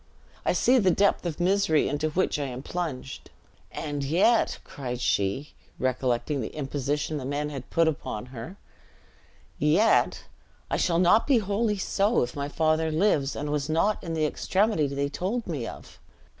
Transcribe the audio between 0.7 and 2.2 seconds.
the depth of the misery into